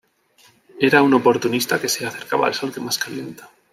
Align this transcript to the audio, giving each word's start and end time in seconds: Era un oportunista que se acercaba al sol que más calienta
Era 0.79 1.03
un 1.03 1.13
oportunista 1.13 1.79
que 1.79 1.87
se 1.87 2.07
acercaba 2.07 2.47
al 2.47 2.55
sol 2.55 2.73
que 2.73 2.79
más 2.81 2.97
calienta 2.97 3.51